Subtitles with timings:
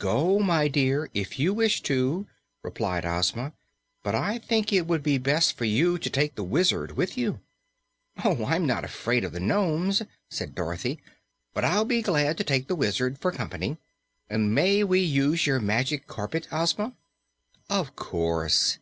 [0.00, 2.26] "Go, my dear, if you wish to,"
[2.64, 3.52] replied Ozma,
[4.02, 7.38] "but I think it would be best for you to take the Wizard with you."
[8.24, 11.00] "Oh, I'm not afraid of the nomes," said Dorothy,
[11.54, 13.76] "but I'll be glad to take the Wizard, for company.
[14.28, 16.92] And may we use your Magic Carpet, Ozma?"
[17.70, 18.76] "Of course.